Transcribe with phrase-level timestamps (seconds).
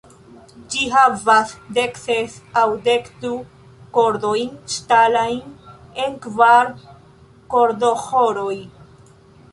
[0.75, 3.33] Ĝi havas dekses aŭ dekdu
[3.97, 5.55] kordojn ŝtalajn
[6.07, 6.75] en kvar
[7.55, 8.61] kordoĥoroj.